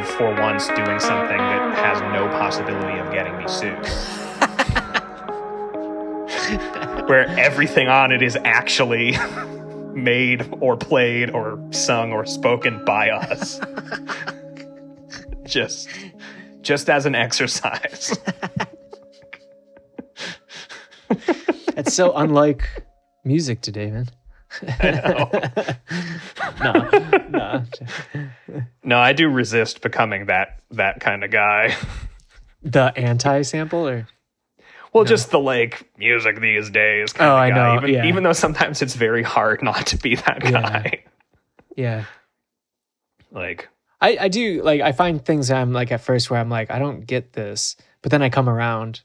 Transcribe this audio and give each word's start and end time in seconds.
of 0.00 0.08
for 0.08 0.32
once 0.40 0.66
doing 0.68 0.98
something 0.98 1.36
that 1.36 1.74
has 1.76 2.00
no 2.12 2.28
possibility 2.28 2.98
of 2.98 3.12
getting 3.12 3.36
me 3.36 3.46
sued. 3.48 3.86
Where 7.08 7.28
everything 7.38 7.88
on 7.88 8.12
it 8.12 8.22
is 8.22 8.36
actually 8.44 9.16
made 9.94 10.48
or 10.60 10.76
played 10.76 11.30
or 11.30 11.58
sung 11.70 12.12
or 12.12 12.24
spoken 12.26 12.84
by 12.84 13.10
us. 13.10 13.60
just 15.44 15.88
just 16.62 16.90
as 16.90 17.06
an 17.06 17.14
exercise. 17.14 18.18
It's 21.76 21.94
so 21.94 22.14
unlike 22.14 22.84
music 23.24 23.62
today, 23.62 23.90
man. 23.90 24.08
No, 24.82 25.30
no. 27.30 27.64
No, 28.82 28.98
I 28.98 29.12
do 29.12 29.28
resist 29.28 29.80
becoming 29.82 30.26
that 30.26 30.60
that 30.72 31.00
kind 31.00 31.24
of 31.24 31.30
guy. 31.30 31.76
The 32.62 32.92
anti-sample 32.96 33.88
or 33.88 34.08
Well, 34.92 35.04
just 35.04 35.30
the 35.30 35.38
like 35.38 35.88
music 35.96 36.40
these 36.40 36.68
days. 36.70 37.12
Kind 37.12 37.30
Oh, 37.30 37.34
I 37.36 37.50
know, 37.50 37.76
Even, 37.76 37.90
yeah. 37.90 38.04
even 38.06 38.22
though 38.22 38.32
sometimes 38.32 38.82
it's 38.82 38.94
very 38.94 39.22
hard 39.22 39.62
not 39.70 39.86
to 39.86 39.96
be 39.96 40.16
that 40.16 40.42
Yeah. 40.44 40.50
guy. 40.50 41.04
yeah. 41.76 42.04
Like, 43.32 43.68
I, 44.00 44.16
I 44.22 44.28
do 44.28 44.62
like 44.62 44.80
I 44.80 44.92
find 44.92 45.24
things 45.24 45.48
that 45.48 45.56
I'm 45.58 45.72
like 45.72 45.92
at 45.92 46.00
first 46.00 46.30
where 46.30 46.40
I'm 46.40 46.48
like 46.50 46.70
I 46.70 46.78
don't 46.78 47.06
get 47.06 47.32
this, 47.34 47.76
but 48.02 48.10
then 48.10 48.22
I 48.22 48.28
come 48.30 48.48
around 48.48 49.02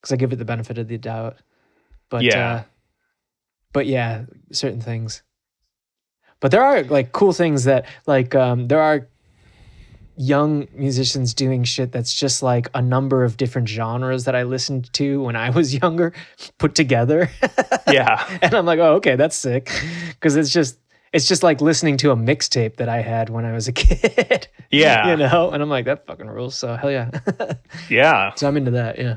because 0.00 0.12
I 0.12 0.16
give 0.16 0.32
it 0.32 0.36
the 0.36 0.44
benefit 0.44 0.78
of 0.78 0.88
the 0.88 0.98
doubt. 0.98 1.36
But 2.08 2.24
Yeah. 2.24 2.50
uh, 2.52 2.62
but 3.72 3.86
yeah, 3.86 4.24
certain 4.52 4.80
things. 4.80 5.22
But 6.40 6.50
there 6.50 6.64
are 6.64 6.82
like 6.84 7.12
cool 7.12 7.32
things 7.32 7.64
that 7.64 7.86
like 8.06 8.34
um, 8.34 8.68
there 8.68 8.80
are 8.80 9.08
young 10.16 10.68
musicians 10.74 11.32
doing 11.32 11.64
shit 11.64 11.92
that's 11.92 12.12
just 12.12 12.42
like 12.42 12.68
a 12.74 12.82
number 12.82 13.24
of 13.24 13.38
different 13.38 13.68
genres 13.68 14.24
that 14.24 14.36
I 14.36 14.42
listened 14.42 14.92
to 14.94 15.22
when 15.22 15.34
I 15.34 15.50
was 15.50 15.74
younger 15.82 16.12
put 16.58 16.74
together. 16.74 17.30
yeah, 17.90 18.38
and 18.42 18.54
I'm 18.54 18.66
like, 18.66 18.78
oh, 18.78 18.94
okay, 18.96 19.16
that's 19.16 19.36
sick, 19.36 19.70
because 20.10 20.36
it's 20.36 20.50
just 20.50 20.78
it's 21.12 21.26
just 21.26 21.42
like 21.42 21.60
listening 21.60 21.96
to 21.98 22.10
a 22.12 22.16
mixtape 22.16 22.76
that 22.76 22.88
I 22.88 23.00
had 23.00 23.30
when 23.30 23.44
I 23.44 23.52
was 23.52 23.66
a 23.68 23.72
kid. 23.74 24.48
Yeah. 24.70 25.10
you 25.10 25.16
know, 25.16 25.50
and 25.50 25.62
I'm 25.62 25.68
like, 25.68 25.86
that 25.86 26.06
fucking 26.06 26.28
rules. 26.28 26.54
So 26.54 26.76
hell 26.76 26.90
yeah. 26.90 27.10
yeah. 27.88 28.32
so 28.34 28.46
I'm 28.46 28.56
into 28.56 28.70
that. 28.72 28.98
Yeah, 28.98 29.16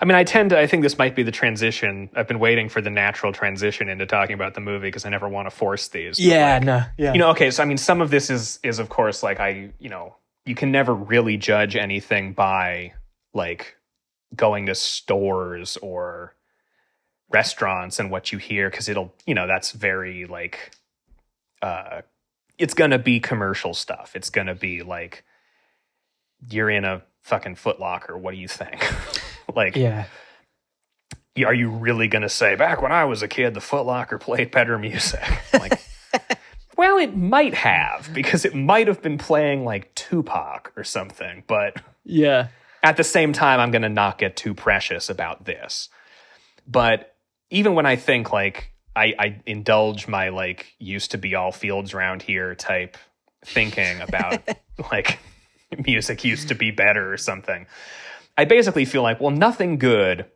I 0.00 0.04
mean, 0.04 0.14
I 0.14 0.24
tend 0.24 0.50
to. 0.50 0.58
I 0.58 0.66
think 0.66 0.82
this 0.82 0.98
might 0.98 1.14
be 1.14 1.22
the 1.22 1.32
transition. 1.32 2.10
I've 2.14 2.28
been 2.28 2.38
waiting 2.38 2.68
for 2.68 2.80
the 2.80 2.90
natural 2.90 3.32
transition 3.32 3.88
into 3.88 4.06
talking 4.06 4.34
about 4.34 4.54
the 4.54 4.60
movie 4.60 4.88
because 4.88 5.04
I 5.04 5.08
never 5.08 5.28
want 5.28 5.48
to 5.48 5.54
force 5.54 5.88
these. 5.88 6.18
yeah, 6.18 6.54
like, 6.54 6.64
no, 6.64 6.82
yeah, 6.96 7.12
you 7.12 7.18
know 7.18 7.30
okay 7.30 7.50
so 7.50 7.62
i 7.62 7.66
mean 7.66 7.76
some 7.76 8.00
of 8.00 8.10
this 8.10 8.30
is 8.30 8.58
is 8.62 8.78
of 8.78 8.88
course 8.88 9.22
like 9.22 9.40
i 9.40 9.70
you 9.78 9.88
know 9.88 10.16
you 10.44 10.54
can 10.54 10.72
never 10.72 10.94
really 10.94 11.36
judge 11.36 11.76
anything 11.76 12.32
by 12.32 12.92
like 13.34 13.76
going 14.34 14.66
to 14.66 14.74
stores 14.74 15.76
or 15.78 16.34
restaurants 17.30 17.98
and 17.98 18.10
what 18.10 18.32
you 18.32 18.38
hear 18.38 18.70
because 18.70 18.88
it'll 18.88 19.14
you 19.26 19.34
know 19.34 19.46
that's 19.46 19.72
very 19.72 20.26
like 20.26 20.72
uh 21.62 22.00
it's 22.56 22.74
gonna 22.74 22.98
be 22.98 23.20
commercial 23.20 23.74
stuff 23.74 24.12
it's 24.14 24.30
gonna 24.30 24.54
be 24.54 24.82
like 24.82 25.24
you're 26.50 26.70
in 26.70 26.84
a 26.84 27.02
fucking 27.20 27.54
footlocker 27.54 28.18
what 28.18 28.32
do 28.32 28.38
you 28.38 28.48
think 28.48 28.80
like 29.54 29.76
yeah, 29.76 30.06
are 31.44 31.54
you 31.54 31.70
really 31.70 32.08
going 32.08 32.22
to 32.22 32.28
say 32.28 32.56
back 32.56 32.82
when 32.82 32.92
I 32.92 33.04
was 33.04 33.22
a 33.22 33.28
kid 33.28 33.54
the 33.54 33.60
Footlocker 33.60 34.20
played 34.20 34.50
better 34.50 34.78
music? 34.78 35.22
Like, 35.52 35.80
well, 36.76 36.98
it 36.98 37.16
might 37.16 37.54
have 37.54 38.10
because 38.12 38.44
it 38.44 38.54
might 38.54 38.88
have 38.88 39.02
been 39.02 39.18
playing 39.18 39.64
like 39.64 39.94
Tupac 39.94 40.72
or 40.76 40.84
something, 40.84 41.44
but 41.46 41.80
yeah, 42.04 42.48
at 42.82 42.96
the 42.96 43.04
same 43.04 43.32
time, 43.32 43.60
I'm 43.60 43.70
going 43.70 43.82
to 43.82 43.88
not 43.88 44.18
get 44.18 44.36
too 44.36 44.54
precious 44.54 45.10
about 45.10 45.44
this. 45.44 45.88
But 46.66 47.14
even 47.50 47.74
when 47.74 47.86
I 47.86 47.96
think 47.96 48.32
like 48.32 48.72
I, 48.94 49.14
I 49.18 49.40
indulge 49.46 50.08
my 50.08 50.28
like 50.28 50.74
used 50.78 51.12
to 51.12 51.18
be 51.18 51.34
all 51.34 51.52
fields 51.52 51.94
around 51.94 52.22
here 52.22 52.54
type 52.54 52.96
thinking 53.44 54.00
about 54.00 54.40
like 54.92 55.18
music 55.86 56.24
used 56.24 56.48
to 56.48 56.54
be 56.54 56.70
better 56.70 57.12
or 57.12 57.16
something, 57.16 57.66
I 58.38 58.44
basically 58.44 58.84
feel 58.84 59.02
like, 59.02 59.20
well, 59.20 59.32
nothing 59.32 59.78
good 59.78 60.26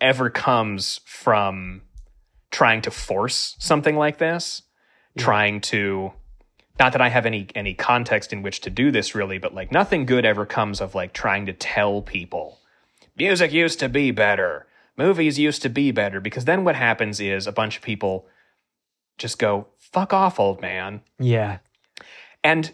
ever 0.00 0.28
comes 0.28 1.00
from 1.06 1.82
trying 2.50 2.82
to 2.82 2.90
force 2.90 3.56
something 3.58 3.96
like 3.96 4.18
this, 4.18 4.62
trying 5.16 5.60
to 5.62 6.12
not 6.78 6.92
that 6.92 7.00
I 7.00 7.08
have 7.08 7.26
any 7.26 7.48
any 7.54 7.74
context 7.74 8.32
in 8.32 8.42
which 8.42 8.60
to 8.60 8.70
do 8.70 8.90
this 8.90 9.14
really, 9.14 9.38
but 9.38 9.54
like 9.54 9.72
nothing 9.72 10.06
good 10.06 10.24
ever 10.24 10.46
comes 10.46 10.80
of 10.80 10.94
like 10.94 11.12
trying 11.12 11.46
to 11.46 11.52
tell 11.52 12.02
people 12.02 12.60
music 13.16 13.52
used 13.52 13.80
to 13.80 13.88
be 13.88 14.10
better, 14.10 14.66
movies 14.96 15.38
used 15.38 15.62
to 15.62 15.68
be 15.68 15.90
better, 15.90 16.20
because 16.20 16.44
then 16.44 16.62
what 16.62 16.76
happens 16.76 17.20
is 17.20 17.46
a 17.46 17.52
bunch 17.52 17.76
of 17.76 17.82
people 17.82 18.26
just 19.16 19.38
go, 19.38 19.66
fuck 19.76 20.12
off, 20.12 20.38
old 20.38 20.60
man. 20.60 21.00
yeah, 21.18 21.58
And 22.44 22.70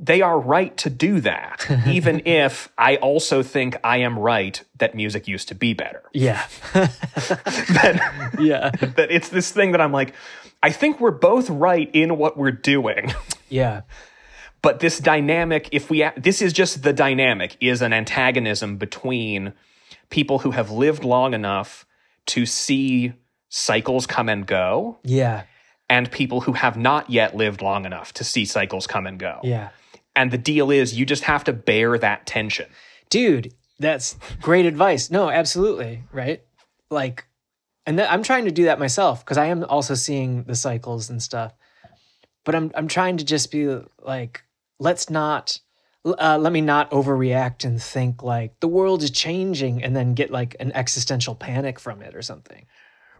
they 0.00 0.22
are 0.22 0.38
right 0.38 0.76
to 0.78 0.90
do 0.90 1.20
that, 1.20 1.66
even 1.86 2.22
if 2.26 2.68
I 2.78 2.96
also 2.96 3.42
think 3.42 3.76
I 3.82 3.98
am 3.98 4.18
right 4.18 4.62
that 4.78 4.94
music 4.94 5.26
used 5.26 5.48
to 5.48 5.54
be 5.54 5.74
better. 5.74 6.02
yeah, 6.12 6.46
that, 6.72 8.36
yeah, 8.38 8.70
that 8.70 9.10
it's 9.10 9.28
this 9.28 9.50
thing 9.50 9.72
that 9.72 9.80
I'm 9.80 9.92
like, 9.92 10.14
I 10.62 10.70
think 10.70 11.00
we're 11.00 11.10
both 11.10 11.50
right 11.50 11.90
in 11.92 12.16
what 12.16 12.36
we're 12.36 12.52
doing. 12.52 13.12
yeah, 13.48 13.82
but 14.62 14.80
this 14.80 14.98
dynamic 14.98 15.68
if 15.72 15.90
we 15.90 16.08
this 16.16 16.42
is 16.42 16.52
just 16.52 16.82
the 16.82 16.92
dynamic 16.92 17.56
is 17.60 17.82
an 17.82 17.92
antagonism 17.92 18.76
between 18.76 19.52
people 20.10 20.40
who 20.40 20.52
have 20.52 20.70
lived 20.70 21.04
long 21.04 21.34
enough 21.34 21.86
to 22.26 22.46
see 22.46 23.12
cycles 23.48 24.06
come 24.06 24.28
and 24.28 24.46
go 24.46 24.98
yeah, 25.02 25.44
and 25.88 26.10
people 26.10 26.42
who 26.42 26.52
have 26.52 26.76
not 26.76 27.10
yet 27.10 27.36
lived 27.36 27.62
long 27.62 27.84
enough 27.84 28.12
to 28.14 28.24
see 28.24 28.44
cycles 28.44 28.86
come 28.86 29.06
and 29.06 29.18
go. 29.18 29.40
Yeah, 29.42 29.70
and 30.18 30.30
the 30.30 30.38
deal 30.38 30.70
is 30.70 30.98
you 30.98 31.06
just 31.06 31.24
have 31.24 31.44
to 31.44 31.52
bear 31.52 31.96
that 31.96 32.26
tension 32.26 32.66
dude, 33.10 33.54
that's 33.78 34.16
great 34.40 34.66
advice. 34.66 35.10
No, 35.10 35.30
absolutely, 35.30 36.04
right? 36.12 36.42
Like, 36.90 37.26
and 37.86 37.98
th- 37.98 38.10
I'm 38.10 38.22
trying 38.22 38.44
to 38.44 38.50
do 38.50 38.64
that 38.64 38.78
myself 38.78 39.24
because 39.24 39.38
I 39.38 39.46
am 39.46 39.64
also 39.64 39.94
seeing 39.94 40.44
the 40.44 40.54
cycles 40.54 41.10
and 41.10 41.22
stuff. 41.22 41.52
But 42.44 42.54
I'm 42.54 42.70
I'm 42.74 42.88
trying 42.88 43.18
to 43.18 43.24
just 43.24 43.50
be 43.50 43.78
like, 44.00 44.44
let's 44.78 45.10
not. 45.10 45.60
Uh, 46.04 46.38
let 46.40 46.52
me 46.52 46.60
not 46.60 46.90
overreact 46.92 47.64
and 47.64 47.82
think 47.82 48.22
like 48.22 48.58
the 48.60 48.68
world 48.68 49.02
is 49.02 49.10
changing 49.10 49.82
and 49.82 49.94
then 49.94 50.14
get 50.14 50.30
like 50.30 50.56
an 50.58 50.72
existential 50.72 51.34
panic 51.34 51.78
from 51.78 52.00
it 52.00 52.14
or 52.14 52.22
something. 52.22 52.66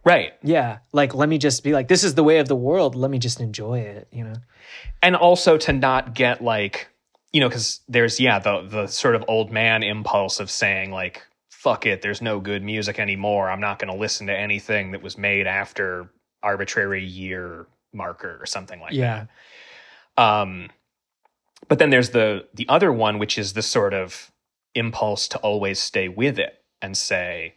Right 0.04 0.32
Yeah, 0.42 0.78
like 0.92 1.14
let 1.14 1.28
me 1.28 1.38
just 1.38 1.62
be 1.64 1.72
like, 1.72 1.88
this 1.88 2.04
is 2.04 2.14
the 2.14 2.24
way 2.24 2.38
of 2.38 2.48
the 2.48 2.56
world. 2.56 2.94
Let 2.94 3.10
me 3.10 3.18
just 3.18 3.40
enjoy 3.40 3.80
it, 3.80 4.08
you 4.12 4.24
know? 4.24 4.36
and 5.02 5.16
also 5.16 5.56
to 5.56 5.72
not 5.72 6.14
get 6.14 6.42
like 6.42 6.88
you 7.32 7.40
know 7.40 7.48
because 7.48 7.80
there's 7.88 8.18
yeah 8.20 8.38
the 8.38 8.62
the 8.68 8.86
sort 8.86 9.14
of 9.14 9.24
old 9.28 9.50
man 9.50 9.82
impulse 9.82 10.40
of 10.40 10.50
saying 10.50 10.90
like 10.90 11.22
fuck 11.50 11.86
it 11.86 12.02
there's 12.02 12.22
no 12.22 12.40
good 12.40 12.62
music 12.62 12.98
anymore 12.98 13.50
i'm 13.50 13.60
not 13.60 13.78
going 13.78 13.92
to 13.92 13.98
listen 13.98 14.26
to 14.26 14.36
anything 14.36 14.92
that 14.92 15.02
was 15.02 15.18
made 15.18 15.46
after 15.46 16.10
arbitrary 16.42 17.04
year 17.04 17.66
marker 17.92 18.38
or 18.40 18.46
something 18.46 18.80
like 18.80 18.92
Yeah, 18.92 19.26
that 20.16 20.22
um 20.22 20.70
but 21.68 21.78
then 21.78 21.90
there's 21.90 22.10
the 22.10 22.46
the 22.54 22.68
other 22.68 22.92
one 22.92 23.18
which 23.18 23.38
is 23.38 23.52
the 23.52 23.62
sort 23.62 23.94
of 23.94 24.30
impulse 24.74 25.28
to 25.28 25.38
always 25.38 25.78
stay 25.78 26.08
with 26.08 26.38
it 26.38 26.62
and 26.80 26.96
say 26.96 27.54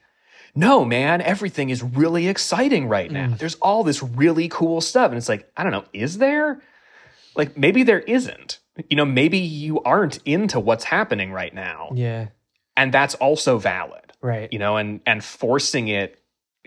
no 0.55 0.83
man 0.85 1.21
everything 1.21 1.69
is 1.69 1.81
really 1.81 2.27
exciting 2.27 2.87
right 2.87 3.11
now. 3.11 3.27
Mm. 3.27 3.37
there's 3.37 3.55
all 3.55 3.83
this 3.83 4.01
really 4.03 4.47
cool 4.49 4.81
stuff. 4.81 5.09
And 5.09 5.17
it's 5.17 5.29
like 5.29 5.49
i 5.57 5.63
don't 5.63 5.71
know 5.71 5.85
is 5.93 6.17
there? 6.17 6.61
Like 7.35 7.57
maybe 7.57 7.83
there 7.83 7.99
isn't. 7.99 8.59
You 8.89 8.97
know 8.97 9.05
maybe 9.05 9.37
you 9.37 9.81
aren't 9.83 10.19
into 10.25 10.59
what's 10.59 10.85
happening 10.85 11.31
right 11.31 11.53
now. 11.53 11.91
Yeah, 11.93 12.27
and 12.75 12.93
that's 12.93 13.15
also 13.15 13.57
valid. 13.57 13.99
Right. 14.21 14.53
you 14.53 14.59
know 14.59 14.77
and 14.77 15.01
and 15.05 15.23
forcing 15.23 15.87
it 15.87 16.21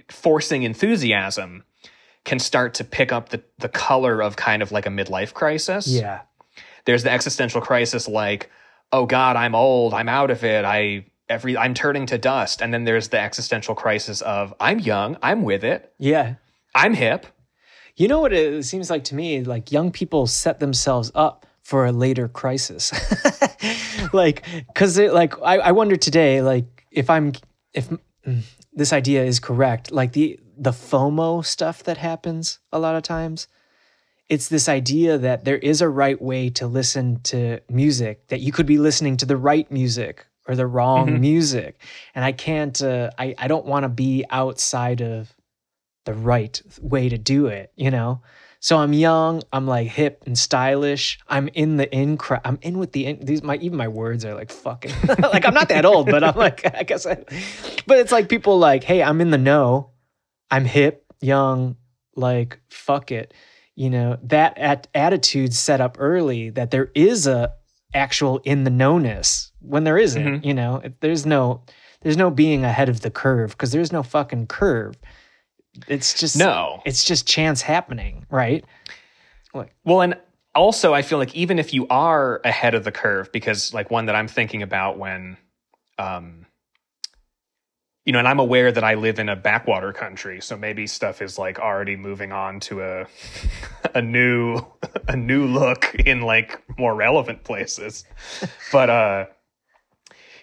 forcing 0.08 0.64
enthusiasm 0.64 1.62
can 2.24 2.40
start 2.40 2.74
to 2.74 2.84
pick 2.84 3.12
up 3.12 3.28
the 3.28 3.42
the 3.58 3.68
color 3.68 4.22
of 4.22 4.34
kind 4.36 4.60
of 4.62 4.72
like 4.72 4.86
a 4.86 4.90
midlife 4.90 5.32
crisis. 5.34 5.86
Yeah, 5.86 6.22
there's 6.84 7.02
the 7.02 7.10
existential 7.10 7.60
crisis 7.60 8.08
like 8.08 8.50
oh 8.92 9.06
god 9.06 9.36
i'm 9.36 9.54
old 9.54 9.94
i'm 9.94 10.08
out 10.08 10.30
of 10.30 10.44
it 10.44 10.64
i 10.64 11.04
every 11.28 11.56
i'm 11.56 11.74
turning 11.74 12.06
to 12.06 12.18
dust 12.18 12.60
and 12.60 12.72
then 12.72 12.84
there's 12.84 13.08
the 13.08 13.18
existential 13.18 13.74
crisis 13.74 14.20
of 14.22 14.54
i'm 14.60 14.78
young 14.78 15.16
i'm 15.22 15.42
with 15.42 15.64
it 15.64 15.92
yeah. 15.98 16.34
i'm 16.74 16.94
hip 16.94 17.26
You 17.96 18.08
know 18.08 18.20
what 18.20 18.32
it 18.32 18.64
seems 18.64 18.90
like 18.90 19.04
to 19.04 19.14
me? 19.14 19.42
Like 19.44 19.70
young 19.70 19.92
people 19.92 20.26
set 20.26 20.58
themselves 20.58 21.12
up 21.14 21.46
for 21.62 21.86
a 21.86 21.92
later 21.92 22.26
crisis. 22.26 22.92
like, 24.12 24.44
because 24.66 24.98
like 24.98 25.34
I, 25.42 25.58
I 25.58 25.72
wonder 25.72 25.96
today, 25.96 26.42
like 26.42 26.86
if 26.90 27.08
I'm 27.08 27.32
if 27.72 27.88
mm, 28.26 28.42
this 28.72 28.92
idea 28.92 29.24
is 29.24 29.38
correct, 29.38 29.92
like 29.92 30.12
the 30.12 30.40
the 30.56 30.72
FOMO 30.72 31.44
stuff 31.44 31.84
that 31.84 31.96
happens 31.98 32.58
a 32.72 32.78
lot 32.78 32.96
of 32.96 33.02
times 33.02 33.48
it's 34.30 34.48
this 34.48 34.70
idea 34.70 35.18
that 35.18 35.44
there 35.44 35.58
is 35.58 35.82
a 35.82 35.88
right 35.88 36.20
way 36.20 36.48
to 36.48 36.66
listen 36.66 37.20
to 37.20 37.60
music, 37.68 38.26
that 38.28 38.40
you 38.40 38.52
could 38.52 38.64
be 38.64 38.78
listening 38.78 39.18
to 39.18 39.26
the 39.26 39.36
right 39.36 39.70
music 39.70 40.26
or 40.46 40.54
the 40.56 40.66
wrong 40.66 41.08
Mhm. 41.16 41.20
music. 41.20 41.80
And 42.14 42.24
I 42.24 42.32
can't, 42.32 42.80
uh, 42.82 43.10
I, 43.18 43.34
I 43.38 43.48
don't 43.48 43.66
want 43.66 43.84
to 43.84 43.88
be 43.88 44.24
outside 44.30 45.00
of 45.00 45.34
the 46.04 46.14
right 46.14 46.60
way 46.80 47.08
to 47.08 47.16
do 47.18 47.46
it, 47.46 47.72
you 47.76 47.90
know? 47.90 48.20
So 48.60 48.78
I'm 48.78 48.92
young, 48.94 49.42
I'm 49.52 49.66
like 49.66 49.88
hip 49.88 50.22
and 50.26 50.38
stylish. 50.38 51.18
I'm 51.28 51.48
in 51.48 51.76
the 51.76 51.92
in 51.94 52.16
crowd. 52.16 52.40
I'm 52.46 52.58
in 52.62 52.78
with 52.78 52.92
the 52.92 53.04
in. 53.04 53.20
These 53.24 53.42
my 53.42 53.56
even 53.56 53.76
my 53.76 53.88
words 53.88 54.24
are 54.24 54.34
like 54.34 54.50
fucking 54.50 54.92
like 55.22 55.44
I'm 55.46 55.52
not 55.52 55.68
that 55.68 55.84
old, 55.84 56.06
but 56.06 56.24
I'm 56.24 56.34
like 56.34 56.64
I 56.78 56.82
guess 56.82 57.04
I. 57.04 57.16
But 57.86 57.98
it's 57.98 58.10
like 58.12 58.30
people 58.30 58.58
like, 58.58 58.82
hey, 58.82 59.02
I'm 59.02 59.20
in 59.20 59.30
the 59.30 59.36
know. 59.38 59.90
I'm 60.50 60.64
hip, 60.64 61.04
young, 61.20 61.76
like 62.16 62.58
fuck 62.70 63.12
it. 63.12 63.34
You 63.74 63.90
know 63.90 64.18
that 64.22 64.56
at 64.56 64.86
attitude 64.94 65.52
set 65.52 65.82
up 65.82 65.96
early 65.98 66.48
that 66.50 66.70
there 66.70 66.90
is 66.94 67.26
a 67.26 67.52
actual 67.94 68.38
in 68.44 68.64
the 68.64 68.70
knownness 68.70 69.50
when 69.60 69.84
there 69.84 69.96
isn't. 69.98 70.22
Mhm. 70.42 70.44
You 70.44 70.54
know, 70.54 70.82
there's 71.00 71.24
no 71.24 71.62
there's 72.02 72.16
no 72.18 72.30
being 72.30 72.64
ahead 72.64 72.90
of 72.90 73.00
the 73.00 73.10
curve 73.10 73.52
because 73.52 73.72
there's 73.72 73.90
no 73.92 74.02
fucking 74.02 74.46
curve. 74.48 74.94
It's 75.88 76.12
just 76.14 76.36
No. 76.36 76.82
it's 76.84 77.04
just 77.04 77.26
chance 77.26 77.62
happening, 77.62 78.26
right? 78.30 78.64
like, 79.54 79.72
Well, 79.84 80.02
and 80.02 80.16
also 80.54 80.92
I 80.92 81.02
feel 81.02 81.18
like 81.18 81.34
even 81.34 81.58
if 81.58 81.72
you 81.72 81.86
are 81.88 82.40
ahead 82.44 82.74
of 82.74 82.84
the 82.84 82.92
curve, 82.92 83.30
because 83.32 83.72
like 83.72 83.90
one 83.90 84.06
that 84.06 84.14
I'm 84.16 84.28
thinking 84.28 84.62
about 84.62 84.98
when, 84.98 85.36
um, 85.98 86.46
you 88.04 88.12
know, 88.12 88.18
and 88.18 88.28
I'm 88.28 88.38
aware 88.38 88.70
that 88.70 88.84
I 88.84 88.94
live 88.94 89.18
in 89.18 89.28
a 89.28 89.36
backwater 89.36 89.92
country, 89.92 90.40
so 90.40 90.56
maybe 90.56 90.86
stuff 90.86 91.22
is 91.22 91.38
like 91.38 91.58
already 91.58 91.96
moving 91.96 92.32
on 92.32 92.60
to 92.60 92.82
a 92.82 93.06
a 93.94 94.02
new 94.02 94.60
a 95.08 95.16
new 95.16 95.46
look 95.46 95.94
in 95.94 96.22
like 96.22 96.62
more 96.78 96.94
relevant 96.94 97.44
places. 97.44 98.04
But 98.72 98.90
uh 98.90 99.26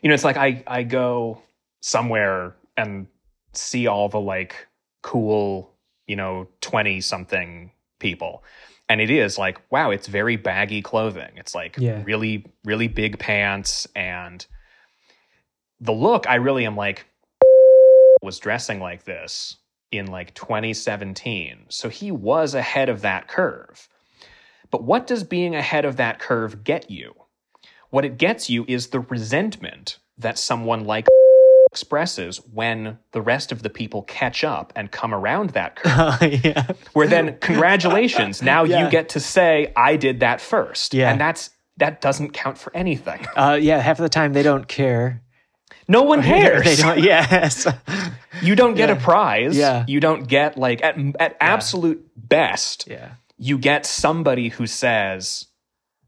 you 0.02 0.10
know, 0.10 0.16
it's 0.16 0.24
like 0.24 0.38
I 0.38 0.64
I 0.66 0.84
go 0.84 1.42
somewhere 1.82 2.56
and 2.78 3.08
see 3.54 3.88
all 3.88 4.10
the 4.10 4.20
like 4.20 4.68
cool, 5.04 5.74
you 6.08 6.16
know, 6.16 6.48
20 6.62 7.02
something 7.02 7.72
people. 8.00 8.44
And 8.90 9.00
it 9.00 9.10
is 9.10 9.38
like, 9.38 9.62
wow, 9.72 9.92
it's 9.92 10.08
very 10.08 10.36
baggy 10.36 10.82
clothing. 10.82 11.32
It's 11.36 11.56
like 11.56 11.76
Yeah. 11.78 12.04
really, 12.06 12.46
really 12.66 12.88
big 12.88 13.20
pants. 13.20 13.88
And 13.96 14.46
the 15.80 15.94
look, 15.94 16.28
I 16.28 16.36
really 16.36 16.66
am 16.66 16.76
like, 16.76 17.06
was 18.22 18.40
dressing 18.40 18.80
like 18.80 19.04
this 19.06 19.58
in 19.92 20.08
like 20.08 20.34
2017. 20.36 21.66
So 21.70 21.90
he 21.90 22.12
was 22.12 22.54
ahead 22.54 22.90
of 22.90 23.02
that 23.02 23.28
curve. 23.28 23.88
But 24.70 24.84
what 24.84 25.06
does 25.08 25.24
being 25.24 25.54
ahead 25.56 25.84
of 25.86 25.98
that 25.98 26.20
curve 26.20 26.64
get 26.64 26.90
you? 26.90 27.14
What 27.90 28.06
it 28.06 28.18
gets 28.18 28.50
you 28.50 28.64
is 28.68 28.88
the 28.88 29.02
resentment 29.02 29.98
that 30.18 30.38
someone 30.38 30.86
like 30.86 31.08
expresses 31.72 32.38
when 32.54 32.98
the 33.12 33.22
rest 33.22 33.52
of 33.52 33.64
the 33.64 33.70
people 33.70 34.04
catch 34.04 34.44
up 34.44 34.72
and 34.76 34.92
come 34.92 35.14
around 35.14 35.52
that 35.52 35.76
curve. 35.78 36.22
yeah. 36.44 36.68
Where 36.94 37.08
then, 37.08 37.38
congratulations, 37.40 38.42
now 38.44 38.64
Yeah. 38.64 38.86
you 38.86 38.92
get 38.92 39.10
to 39.10 39.20
say, 39.20 39.74
I 39.76 39.96
did 39.98 40.22
that 40.22 40.40
first. 40.40 40.94
Yeah. 40.94 41.12
And 41.12 41.20
that's 41.20 41.50
that 41.78 42.00
doesn't 42.02 42.32
count 42.32 42.58
for 42.58 42.76
anything. 42.76 43.26
Uh, 43.36 43.58
yeah, 43.60 43.80
half 43.80 43.98
of 43.98 44.04
the 44.04 44.10
time 44.10 44.34
they 44.34 44.44
don't 44.44 44.68
care. 44.68 45.24
No 45.88 46.04
one 46.04 46.22
cares. 46.22 46.64
they 46.66 46.76
don't. 46.76 47.00
Yes. 47.00 47.68
You 48.42 48.56
don't 48.56 48.74
get 48.74 48.90
a 48.90 48.96
prize. 48.96 49.56
Yeah. 49.56 49.84
You 49.88 50.00
don't 50.00 50.28
get 50.28 50.58
like 50.58 50.82
at 50.82 50.98
at 51.20 51.38
absolute 51.42 52.08
best, 52.16 52.88
yeah. 52.90 53.10
you 53.38 53.58
get 53.60 53.86
somebody 53.86 54.48
who 54.50 54.66
says, 54.66 55.46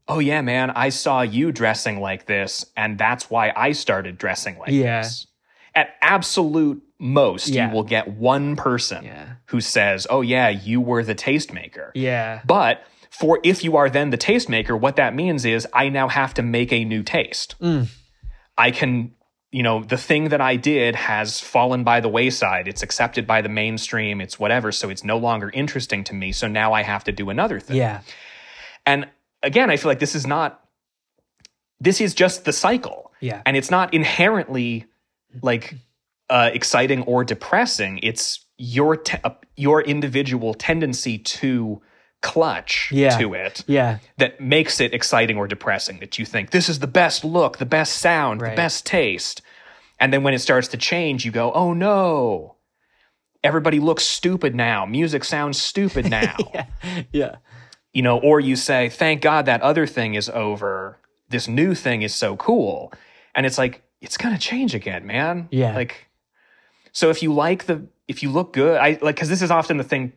"Oh 0.08 0.18
yeah, 0.18 0.40
man, 0.40 0.70
I 0.70 0.88
saw 0.88 1.20
you 1.20 1.52
dressing 1.52 2.00
like 2.00 2.26
this 2.26 2.64
and 2.76 2.98
that's 2.98 3.30
why 3.30 3.52
I 3.54 3.70
started 3.72 4.18
dressing 4.18 4.58
like 4.58 4.70
Yeah. 4.70 5.02
this." 5.02 5.26
At 5.76 5.90
absolute 6.02 6.82
most, 6.98 7.48
Yeah. 7.48 7.68
you 7.68 7.74
will 7.74 7.84
get 7.84 8.08
one 8.08 8.56
person 8.56 9.04
Yeah. 9.04 9.26
who 9.46 9.60
says, 9.60 10.06
"Oh 10.10 10.22
yeah, 10.22 10.48
you 10.48 10.80
were 10.80 11.04
the 11.04 11.14
tastemaker." 11.14 11.90
Yeah. 11.94 12.40
But 12.46 12.82
for 13.10 13.38
if 13.44 13.62
you 13.62 13.76
are 13.76 13.88
then 13.90 14.10
the 14.10 14.18
tastemaker, 14.18 14.80
what 14.80 14.96
that 14.96 15.14
means 15.14 15.44
is 15.44 15.68
I 15.72 15.88
now 15.88 16.08
have 16.08 16.34
to 16.34 16.42
make 16.42 16.72
a 16.72 16.84
new 16.84 17.02
taste. 17.04 17.54
Mm. 17.60 17.88
I 18.58 18.70
can, 18.72 19.12
you 19.54 19.62
know, 19.62 19.84
the 19.84 19.96
thing 19.96 20.30
that 20.30 20.40
I 20.40 20.56
did 20.56 20.96
has 20.96 21.38
fallen 21.38 21.84
by 21.84 22.00
the 22.00 22.08
wayside. 22.08 22.66
It's 22.66 22.82
accepted 22.82 23.24
by 23.24 23.40
the 23.40 23.48
mainstream. 23.48 24.20
It's 24.20 24.36
whatever. 24.36 24.72
So 24.72 24.90
it's 24.90 25.04
no 25.04 25.16
longer 25.16 25.48
interesting 25.54 26.02
to 26.04 26.12
me. 26.12 26.32
So 26.32 26.48
now 26.48 26.72
I 26.72 26.82
have 26.82 27.04
to 27.04 27.12
do 27.12 27.30
another 27.30 27.60
thing. 27.60 27.76
Yeah. 27.76 28.00
And 28.84 29.08
again, 29.44 29.70
I 29.70 29.76
feel 29.76 29.92
like 29.92 30.00
this 30.00 30.16
is 30.16 30.26
not, 30.26 30.60
this 31.78 32.00
is 32.00 32.14
just 32.14 32.44
the 32.44 32.52
cycle. 32.52 33.12
Yeah. 33.20 33.42
And 33.46 33.56
it's 33.56 33.70
not 33.70 33.94
inherently 33.94 34.86
like 35.40 35.76
uh, 36.28 36.50
exciting 36.52 37.02
or 37.02 37.22
depressing. 37.22 38.00
It's 38.02 38.44
your, 38.58 38.96
te- 38.96 39.18
uh, 39.22 39.34
your 39.54 39.82
individual 39.82 40.54
tendency 40.54 41.16
to 41.16 41.80
clutch 42.24 42.88
Yeah. 42.90 43.16
to 43.18 43.34
it 43.34 43.62
Yeah. 43.68 43.98
that 44.18 44.40
makes 44.40 44.80
it 44.80 44.92
exciting 44.92 45.36
or 45.36 45.46
depressing 45.46 46.00
that 46.00 46.18
you 46.18 46.24
think 46.24 46.50
this 46.50 46.68
is 46.68 46.80
the 46.80 46.88
best 46.88 47.24
look, 47.24 47.58
the 47.58 47.66
best 47.66 47.98
sound, 47.98 48.40
Right. 48.42 48.50
the 48.50 48.56
best 48.56 48.84
taste. 48.84 49.42
And 50.00 50.12
then 50.12 50.24
when 50.24 50.34
it 50.34 50.40
starts 50.40 50.66
to 50.68 50.76
change, 50.76 51.24
you 51.24 51.30
go, 51.30 51.52
oh 51.52 51.72
no, 51.72 52.56
everybody 53.44 53.78
looks 53.78 54.04
stupid 54.04 54.54
now. 54.54 54.84
Music 54.86 55.22
sounds 55.24 55.60
stupid 55.62 56.08
now. 56.20 56.34
Yeah. 56.52 56.66
Yeah. 57.12 57.34
You 57.92 58.02
know, 58.02 58.18
or 58.18 58.40
you 58.40 58.56
say, 58.56 58.88
thank 58.88 59.20
God 59.22 59.46
that 59.46 59.60
other 59.62 59.86
thing 59.86 60.14
is 60.14 60.28
over. 60.30 60.98
This 61.28 61.46
new 61.46 61.74
thing 61.76 62.02
is 62.02 62.14
so 62.14 62.36
cool. 62.36 62.92
And 63.36 63.46
it's 63.46 63.58
like, 63.58 63.82
it's 64.00 64.16
going 64.16 64.34
to 64.34 64.40
change 64.40 64.74
again, 64.74 65.06
man. 65.06 65.48
Yeah. 65.52 65.74
Like, 65.74 66.08
so 66.92 67.10
if 67.10 67.22
you 67.22 67.32
like 67.32 67.66
the, 67.66 67.86
if 68.08 68.22
you 68.22 68.30
look 68.30 68.52
good, 68.52 68.76
I 68.78 68.98
like, 69.00 69.16
cause 69.16 69.28
this 69.28 69.42
is 69.42 69.50
often 69.50 69.76
the 69.76 69.84
thing. 69.84 70.12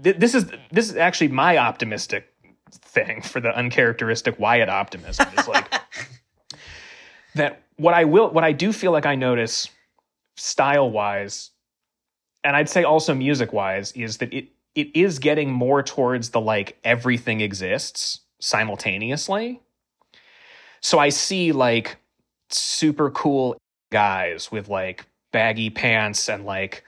Th- 0.00 0.16
This 0.16 0.34
is, 0.34 0.46
this 0.70 0.90
is 0.90 0.96
actually 0.96 1.28
my 1.28 1.58
optimistic 1.58 2.32
thing 2.70 3.22
for 3.22 3.40
the 3.40 3.56
uncharacteristic 3.56 4.38
Wyatt 4.38 4.68
optimism. 4.68 5.26
Is 5.38 5.48
like 5.48 5.72
that 7.34 7.62
what 7.76 7.94
I 7.94 8.04
will, 8.04 8.30
what 8.30 8.44
I 8.44 8.52
do 8.52 8.72
feel 8.72 8.92
like 8.92 9.06
I 9.06 9.14
notice 9.14 9.68
style 10.36 10.90
wise, 10.90 11.50
and 12.44 12.56
I'd 12.56 12.68
say 12.68 12.84
also 12.84 13.14
music 13.14 13.52
wise, 13.52 13.92
is 13.92 14.18
that 14.18 14.32
it, 14.32 14.48
it 14.74 14.94
is 14.96 15.18
getting 15.18 15.50
more 15.50 15.82
towards 15.82 16.30
the 16.30 16.40
like 16.40 16.78
everything 16.84 17.40
exists 17.40 18.20
simultaneously. 18.40 19.60
So 20.80 20.98
I 20.98 21.10
see 21.10 21.52
like 21.52 21.96
super 22.50 23.10
cool 23.10 23.56
guys 23.90 24.50
with 24.50 24.68
like 24.68 25.06
baggy 25.32 25.70
pants 25.70 26.28
and 26.28 26.44
like 26.44 26.84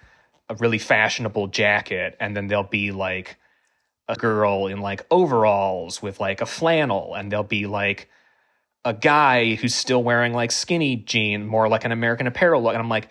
a 0.49 0.55
really 0.57 0.79
fashionable 0.79 1.47
jacket 1.49 2.17
and 2.21 2.37
then 2.37 2.47
there'll 2.49 2.65
be 2.65 2.93
like 2.93 3.37
a 4.09 4.15
girl 4.15 4.67
in 4.67 4.81
like 4.81 5.07
overalls 5.11 6.03
with 6.03 6.21
like 6.21 6.41
a 6.41 6.47
flannel 6.47 7.15
and 7.15 7.33
there'll 7.33 7.43
be 7.45 7.67
like 7.67 8.09
a 8.85 8.93
guy 8.93 9.55
who's 9.55 9.75
still 9.75 10.03
wearing 10.03 10.35
like 10.35 10.53
skinny 10.53 10.97
jean 10.97 11.47
more 11.47 11.69
like 11.69 11.85
an 11.85 11.93
american 11.93 12.27
apparel 12.27 12.63
look 12.63 12.75
and 12.75 12.83
i'm 12.83 12.89
like 12.91 13.09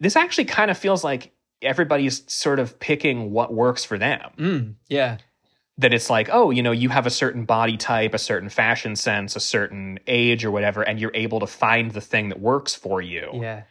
this 0.00 0.16
actually 0.16 0.46
kind 0.46 0.70
of 0.70 0.78
feels 0.78 1.04
like 1.04 1.32
everybody's 1.60 2.22
sort 2.32 2.58
of 2.58 2.78
picking 2.80 3.30
what 3.30 3.52
works 3.52 3.84
for 3.84 3.98
them 3.98 4.30
Mm. 4.38 4.74
Yeah. 4.88 5.18
that 5.78 5.92
it's 5.92 6.08
like, 6.10 6.28
oh, 6.32 6.50
you 6.50 6.62
know, 6.62 6.72
you 6.72 6.88
have 6.88 7.04
a 7.06 7.10
certain 7.10 7.44
body 7.46 7.76
type, 7.76 8.14
a 8.14 8.18
certain 8.18 8.48
fashion 8.48 8.94
sense, 8.96 9.34
a 9.34 9.40
certain 9.40 9.98
age 10.06 10.44
or 10.44 10.50
whatever, 10.50 10.82
and 10.82 11.00
you're 11.00 11.10
able 11.14 11.40
to 11.40 11.46
find 11.46 11.90
the 11.92 12.00
thing 12.00 12.28
that 12.28 12.38
works 12.40 12.74
for 12.74 13.00
you. 13.02 13.28
Yeah. 13.34 13.62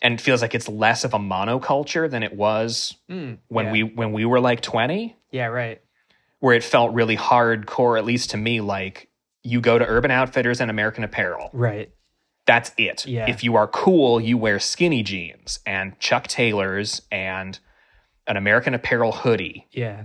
And 0.00 0.14
it 0.14 0.20
feels 0.20 0.42
like 0.42 0.54
it's 0.54 0.68
less 0.68 1.02
of 1.04 1.12
a 1.14 1.18
monoculture 1.18 2.08
than 2.10 2.22
it 2.22 2.32
was 2.34 2.94
Mm. 3.10 3.38
when 3.48 3.66
yeah. 3.66 3.72
we 3.72 3.82
when 3.82 4.12
we 4.12 4.24
were 4.24 4.40
like 4.40 4.60
20, 4.60 5.16
Yeah. 5.32 5.46
Right. 5.46 5.80
where 6.40 6.54
it 6.54 6.62
felt 6.64 6.92
really 6.94 7.16
hardcore, 7.16 7.98
at 7.98 8.04
least 8.04 8.30
to 8.30 8.36
me, 8.36 8.60
like 8.60 9.08
you 9.42 9.60
go 9.60 9.78
to 9.78 9.84
Urban 9.86 10.10
Outfitters 10.10 10.60
and 10.60 10.70
American 10.70 11.02
Apparel. 11.04 11.50
Right. 11.52 11.90
That's 12.46 12.72
it. 12.78 13.06
Yeah. 13.06 13.28
If 13.28 13.42
you 13.44 13.56
are 13.56 13.66
cool, 13.66 14.20
you 14.20 14.38
wear 14.38 14.58
skinny 14.58 15.02
jeans 15.02 15.58
and 15.66 15.98
Chuck 15.98 16.28
Taylors 16.28 17.02
and 17.10 17.58
an 18.26 18.36
American 18.36 18.74
Apparel 18.74 19.12
hoodie 19.12 19.66
Yeah. 19.72 20.04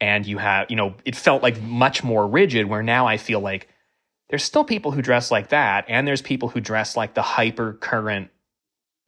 and 0.00 0.24
you 0.26 0.38
have 0.38 0.70
you 0.70 0.76
know 0.76 0.94
it 1.04 1.16
felt 1.16 1.42
like 1.42 1.60
much 1.62 2.04
more 2.04 2.26
rigid 2.28 2.66
where 2.66 2.82
now 2.84 3.06
i 3.08 3.16
feel 3.16 3.40
like 3.40 3.66
there's 4.30 4.44
still 4.44 4.62
people 4.64 4.92
who 4.92 5.02
dress 5.02 5.30
like 5.32 5.48
that 5.48 5.86
and 5.88 6.06
there's 6.06 6.22
people 6.22 6.48
who 6.50 6.60
dress 6.60 6.96
like 6.96 7.14
the 7.14 7.22
hyper 7.22 7.72
current 7.72 8.28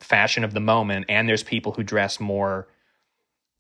fashion 0.01 0.45
of 0.45 0.53
the 0.55 0.61
moment 0.61 1.07
and 1.09 1.29
there's 1.29 1.43
people 1.43 1.73
who 1.73 1.83
dress 1.83 2.19
more 2.21 2.67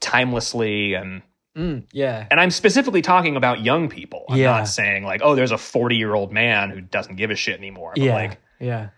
timelessly 0.00 0.94
and 1.00 1.22
Mm. 1.56 1.82
Yeah. 1.92 2.28
and 2.30 2.38
i'm 2.40 2.52
specifically 2.52 3.02
talking 3.02 3.34
about 3.36 3.60
young 3.60 3.88
people 3.88 4.24
i'm 4.28 4.38
Yeah. 4.38 4.52
not 4.58 4.68
saying 4.68 5.02
like 5.02 5.20
oh 5.24 5.34
there's 5.34 5.50
a 5.50 5.58
40 5.58 5.96
year 5.96 6.14
old 6.14 6.32
man 6.32 6.70
who 6.70 6.80
doesn't 6.80 7.16
give 7.16 7.32
a 7.32 7.34
shit 7.34 7.58
anymore 7.58 7.90
but 7.96 8.02
Yeah. 8.04 8.14
like 8.14 8.38
yeah. 8.60 8.90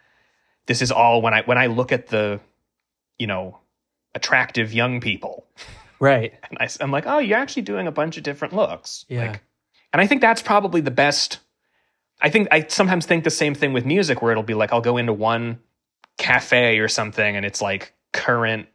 this 0.66 0.82
is 0.82 0.92
all 0.92 1.22
when 1.22 1.32
i 1.32 1.40
when 1.46 1.56
i 1.56 1.66
look 1.66 1.92
at 1.92 2.08
the 2.08 2.40
you 3.18 3.26
know 3.26 3.58
attractive 4.14 4.74
young 4.74 5.00
people 5.00 5.46
Right. 5.98 6.34
and 6.50 6.58
I, 6.60 6.68
i'm 6.84 6.90
like 6.90 7.06
oh 7.06 7.18
you're 7.20 7.38
actually 7.38 7.62
doing 7.62 7.86
a 7.86 7.92
bunch 7.92 8.18
of 8.18 8.22
different 8.22 8.52
looks 8.54 9.06
Yeah. 9.08 9.28
like 9.30 9.42
And 9.94 10.00
I 10.02 10.06
think 10.06 10.20
that's 10.20 10.42
probably 10.42 10.80
the 10.82 10.90
best. 10.90 11.38
I 12.20 12.28
think 12.30 12.48
I 12.52 12.66
sometimes 12.68 13.06
think 13.06 13.24
the 13.24 13.30
same 13.30 13.54
thing 13.54 13.72
with 13.72 13.84
music 13.86 14.20
where 14.22 14.30
it'll 14.30 14.42
be 14.42 14.54
like 14.54 14.72
I'll 14.74 14.80
go 14.82 14.98
into 14.98 15.12
one 15.14 15.58
cafe 16.18 16.78
or 16.78 16.88
something 16.88 17.36
and 17.36 17.44
it's 17.44 17.60
like 17.62 17.94
current 18.12 18.68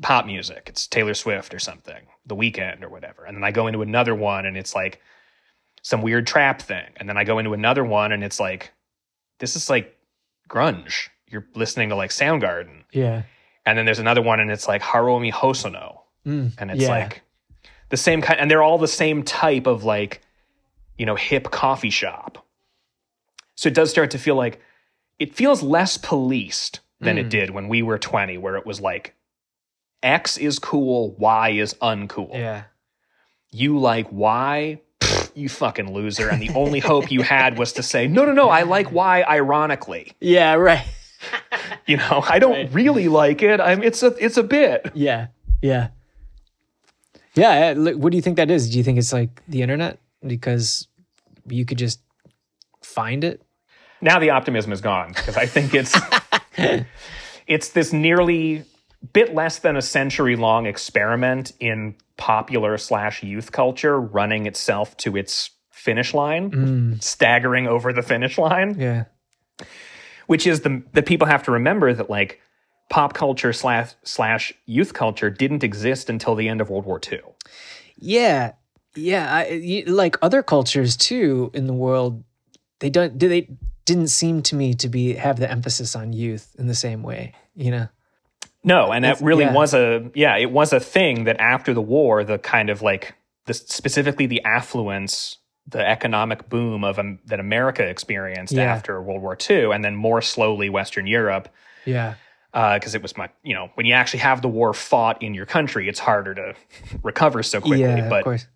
pop 0.00 0.26
music. 0.26 0.64
It's 0.66 0.86
Taylor 0.86 1.14
Swift 1.14 1.54
or 1.54 1.58
something, 1.58 2.06
The 2.26 2.34
Weeknd 2.34 2.82
or 2.82 2.88
whatever. 2.88 3.24
And 3.24 3.36
then 3.36 3.44
I 3.44 3.50
go 3.52 3.66
into 3.66 3.82
another 3.82 4.14
one 4.14 4.46
and 4.46 4.56
it's 4.56 4.74
like 4.74 5.00
some 5.82 6.02
weird 6.02 6.26
trap 6.26 6.62
thing. 6.62 6.86
And 6.96 7.08
then 7.08 7.16
I 7.16 7.24
go 7.24 7.38
into 7.38 7.52
another 7.52 7.84
one 7.84 8.10
and 8.12 8.24
it's 8.24 8.40
like 8.40 8.72
this 9.38 9.56
is 9.56 9.68
like 9.70 9.96
grunge. 10.48 11.08
You're 11.28 11.46
listening 11.54 11.90
to 11.90 11.96
like 11.96 12.10
Soundgarden. 12.10 12.84
Yeah. 12.92 13.22
And 13.66 13.78
then 13.78 13.84
there's 13.84 13.98
another 13.98 14.22
one 14.22 14.40
and 14.40 14.50
it's 14.50 14.68
like 14.68 14.82
Haruomi 14.82 15.32
Hosono. 15.32 16.00
Mm, 16.26 16.52
And 16.58 16.70
it's 16.70 16.82
yeah. 16.82 16.88
like 16.88 17.22
the 17.90 17.96
same 17.96 18.22
kind 18.22 18.40
and 18.40 18.50
they're 18.50 18.62
all 18.62 18.78
the 18.78 18.88
same 18.88 19.22
type 19.22 19.66
of 19.66 19.84
like, 19.84 20.22
you 20.98 21.06
know, 21.06 21.14
hip 21.16 21.50
coffee 21.50 21.90
shop. 21.90 22.44
So 23.56 23.68
it 23.68 23.74
does 23.74 23.90
start 23.90 24.10
to 24.12 24.18
feel 24.18 24.34
like 24.34 24.60
it 25.18 25.34
feels 25.34 25.62
less 25.62 25.96
policed 25.98 26.80
than 27.00 27.18
it 27.18 27.26
Mm. 27.26 27.30
did 27.30 27.50
when 27.50 27.68
we 27.68 27.82
were 27.82 27.98
20, 27.98 28.38
where 28.38 28.56
it 28.56 28.64
was 28.66 28.80
like 28.80 29.14
X 30.02 30.36
is 30.36 30.58
cool, 30.58 31.14
Y 31.18 31.50
is 31.50 31.74
uncool. 31.74 32.32
Yeah. 32.34 32.64
You 33.50 33.78
like 33.78 34.06
Y, 34.10 34.80
Pfft, 35.00 35.30
you 35.36 35.48
fucking 35.48 35.92
loser. 35.92 36.28
And 36.28 36.42
the 36.42 36.50
only 36.54 36.80
hope 36.80 37.10
you 37.10 37.22
had 37.22 37.56
was 37.58 37.72
to 37.74 37.82
say, 37.82 38.06
no, 38.08 38.24
no, 38.24 38.32
no, 38.32 38.48
I 38.48 38.62
like 38.62 38.90
Y 38.92 39.22
ironically. 39.28 40.12
Yeah. 40.20 40.54
Right. 40.54 40.84
You 41.86 41.98
know, 41.98 42.22
I 42.26 42.38
don't 42.38 42.52
Right. 42.52 42.72
really 42.72 43.08
like 43.08 43.42
it. 43.42 43.60
I'm 43.60 43.82
it's 43.82 44.02
a 44.02 44.08
it's 44.18 44.38
a 44.38 44.42
bit. 44.42 44.90
Yeah. 44.94 45.26
Yeah. 45.60 45.88
Yeah. 47.34 47.74
What 47.74 48.10
do 48.10 48.16
you 48.16 48.22
think 48.22 48.36
that 48.36 48.50
is? 48.50 48.70
Do 48.70 48.78
you 48.78 48.84
think 48.84 48.96
it's 48.98 49.12
like 49.12 49.42
the 49.48 49.60
internet 49.62 49.98
because 50.26 50.88
you 51.46 51.64
could 51.66 51.76
just 51.78 52.00
find 52.82 53.22
it? 53.24 53.42
Now 54.04 54.18
the 54.20 54.30
optimism 54.30 54.70
is 54.70 54.80
gone 54.80 55.08
because 55.08 55.36
I 55.36 55.46
think 55.46 55.74
it's 55.74 55.96
it's 57.46 57.70
this 57.70 57.92
nearly 57.92 58.64
bit 59.12 59.34
less 59.34 59.58
than 59.58 59.76
a 59.76 59.82
century 59.82 60.36
long 60.36 60.66
experiment 60.66 61.52
in 61.58 61.96
popular 62.16 62.78
slash 62.78 63.22
youth 63.22 63.50
culture 63.50 64.00
running 64.00 64.46
itself 64.46 64.96
to 64.98 65.16
its 65.16 65.50
finish 65.70 66.14
line, 66.14 66.50
Mm, 66.50 67.02
staggering 67.02 67.66
over 67.66 67.92
the 67.92 68.02
finish 68.02 68.38
line, 68.38 68.76
yeah. 68.78 69.04
which 70.26 70.46
is 70.46 70.60
the 70.60 70.82
the 70.92 71.02
people 71.02 71.26
have 71.26 71.42
to 71.44 71.50
remember 71.50 71.92
that 71.92 72.08
like 72.08 72.40
pop 72.90 73.14
culture 73.14 73.52
slash 73.52 73.94
slash 74.04 74.52
youth 74.66 74.92
culture 74.94 75.30
didn't 75.30 75.64
exist 75.64 76.08
until 76.10 76.34
the 76.34 76.48
end 76.48 76.60
of 76.60 76.70
World 76.70 76.84
War 76.84 77.00
II. 77.10 77.20
Yeah. 77.96 78.52
Yeah. 78.94 79.26
I, 79.30 79.84
like 79.86 80.16
other 80.22 80.42
cultures 80.42 80.96
too 80.96 81.50
in 81.54 81.66
the 81.66 81.72
world, 81.72 82.22
they 82.80 82.90
don't, 82.90 83.18
do 83.18 83.28
they 83.28 83.48
didn't 83.84 84.08
seem 84.08 84.42
to 84.42 84.54
me 84.56 84.74
to 84.74 84.88
be 84.88 85.14
have 85.14 85.38
the 85.38 85.50
emphasis 85.50 85.94
on 85.94 86.12
youth 86.12 86.54
in 86.58 86.66
the 86.66 86.74
same 86.74 87.02
way, 87.02 87.32
you 87.54 87.70
know? 87.70 87.88
No, 88.62 88.92
and 88.92 89.04
that 89.04 89.20
really 89.20 89.44
yeah. 89.44 89.52
was 89.52 89.74
a 89.74 90.10
yeah, 90.14 90.36
it 90.36 90.50
was 90.50 90.72
a 90.72 90.80
thing 90.80 91.24
that 91.24 91.38
after 91.38 91.74
the 91.74 91.82
war, 91.82 92.24
the 92.24 92.38
kind 92.38 92.70
of 92.70 92.80
like 92.82 93.14
the 93.46 93.52
specifically 93.52 94.26
the 94.26 94.42
affluence, 94.44 95.36
the 95.68 95.86
economic 95.86 96.48
boom 96.48 96.82
of 96.82 96.98
um, 96.98 97.18
that 97.26 97.40
America 97.40 97.86
experienced 97.86 98.54
Yeah. 98.54 98.64
after 98.74 99.02
World 99.02 99.20
War 99.20 99.36
II, 99.50 99.70
and 99.72 99.84
then 99.84 99.94
more 99.96 100.22
slowly 100.22 100.70
Western 100.70 101.06
Europe, 101.06 101.50
Yeah. 101.84 102.14
because 102.52 102.94
it 102.94 103.02
was 103.02 103.18
my 103.18 103.28
you 103.42 103.52
know 103.54 103.68
when 103.74 103.84
you 103.84 103.92
actually 103.92 104.20
have 104.20 104.40
the 104.40 104.48
war 104.48 104.72
fought 104.72 105.22
in 105.22 105.34
your 105.34 105.46
country, 105.46 105.86
it's 105.86 105.98
harder 106.00 106.34
to 106.34 106.54
recover 107.02 107.42
so 107.42 107.60
quickly. 107.60 107.80
yeah. 107.82 107.96
of 108.04 108.08
but 108.08 108.24
course. 108.24 108.46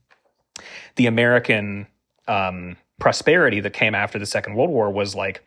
the 0.96 1.04
American 1.06 1.86
um, 2.26 2.76
prosperity 2.98 3.60
that 3.60 3.72
came 3.72 3.94
after 3.94 4.18
the 4.18 4.26
Second 4.26 4.54
World 4.54 4.70
War 4.70 4.90
was 4.90 5.14
like, 5.14 5.44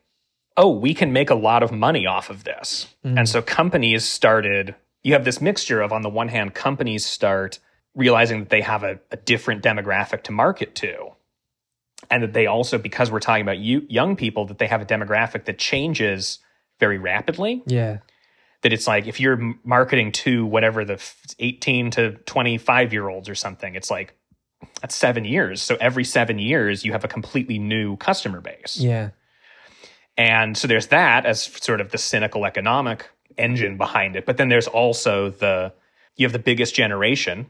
oh, 0.58 0.70
we 0.72 0.94
can 0.94 1.14
make 1.14 1.30
a 1.30 1.36
lot 1.36 1.64
of 1.64 1.72
money 1.72 2.06
off 2.06 2.30
of 2.30 2.44
this. 2.44 2.88
Mm. 3.06 3.20
And 3.20 3.30
so 3.30 3.42
companies 3.42 4.04
started, 4.04 4.76
you 5.04 5.14
have 5.14 5.26
this 5.26 5.42
mixture 5.42 5.82
of, 5.82 5.92
on 5.92 6.02
the 6.02 6.10
one 6.10 6.28
hand, 6.28 6.54
companies 6.54 7.06
start 7.06 7.60
realizing 7.96 8.40
that 8.40 8.50
they 8.50 8.62
have 8.62 8.84
a, 8.84 9.00
a 9.12 9.18
different 9.18 9.64
demographic 9.64 10.24
to 10.24 10.32
market 10.32 10.76
to. 10.76 11.10
And 12.10 12.24
that 12.24 12.34
they 12.34 12.48
also, 12.48 12.78
because 12.78 13.12
we're 13.12 13.20
talking 13.20 13.44
about 13.44 13.60
you, 13.60 13.86
young 13.88 14.16
people, 14.16 14.46
that 14.48 14.58
they 14.58 14.68
have 14.68 14.82
a 14.82 14.86
demographic 14.86 15.46
that 15.46 15.58
changes 15.58 16.40
very 16.80 16.98
rapidly 16.98 17.62
Yeah. 17.68 18.00
that 18.64 18.74
it's 18.74 18.88
like 18.88 19.06
if 19.08 19.20
you're 19.20 19.56
marketing 19.64 20.12
to 20.14 20.46
whatever 20.46 20.84
the 20.84 21.00
18 21.40 21.92
to 21.92 22.12
25 22.26 22.92
year 22.92 23.08
olds 23.08 23.30
or 23.30 23.36
something 23.36 23.76
it's 23.76 23.92
like 23.92 24.16
that's 24.82 24.96
seven 24.96 25.26
years. 25.26 25.62
So 25.62 25.78
every 25.80 26.04
seven 26.04 26.40
years 26.40 26.84
you 26.86 26.92
have 26.92 27.04
a 27.04 27.08
completely 27.08 27.60
new 27.60 27.98
customer 27.98 28.42
base. 28.42 28.78
Yeah. 28.78 29.10
and 30.18 30.58
so 30.58 30.68
there's 30.68 30.88
that 30.88 31.26
as 31.26 31.44
sort 31.44 31.82
of 31.82 31.92
the 31.92 31.98
cynical 31.98 32.46
economic 32.46 33.10
engine 33.38 33.78
behind 33.78 34.16
it. 34.16 34.26
But 34.26 34.38
then 34.38 34.50
there's 34.50 34.68
also 34.68 35.30
the 35.30 35.74
you 36.16 36.26
have 36.26 36.34
the 36.34 36.40
biggest 36.40 36.76
generation 36.76 37.48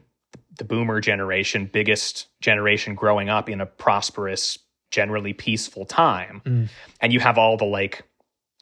the 0.58 0.64
boomer 0.64 1.00
generation 1.00 1.68
biggest 1.72 2.28
generation 2.40 2.94
growing 2.94 3.28
up 3.28 3.48
in 3.48 3.60
a 3.60 3.66
prosperous 3.66 4.58
generally 4.90 5.32
peaceful 5.32 5.86
time. 5.86 6.42
Mm. 6.44 6.68
and 7.00 7.12
you 7.12 7.20
have 7.20 7.38
all 7.38 7.56
the 7.56 7.64
like 7.64 8.04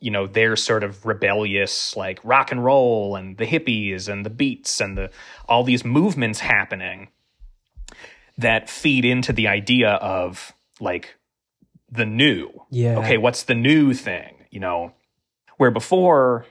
you 0.00 0.10
know 0.10 0.26
their 0.26 0.56
sort 0.56 0.82
of 0.82 1.04
rebellious 1.04 1.96
like 1.96 2.20
rock 2.24 2.52
and 2.52 2.64
roll 2.64 3.16
and 3.16 3.36
the 3.36 3.46
hippies 3.46 4.08
and 4.08 4.24
the 4.24 4.30
beats 4.30 4.80
and 4.80 4.96
the 4.96 5.10
all 5.48 5.64
these 5.64 5.84
movements 5.84 6.40
happening 6.40 7.08
that 8.40 8.68
feed 8.70 9.04
into 9.04 9.32
the 9.32 9.48
idea 9.48 9.90
of 9.92 10.52
like 10.80 11.14
the 11.90 12.06
new 12.06 12.48
Yeah. 12.70 12.98
okay 12.98 13.18
what's 13.18 13.42
the 13.44 13.54
new 13.54 13.92
thing 13.94 14.34
you 14.50 14.60
know 14.60 14.92
where 15.58 15.70
before 15.70 16.46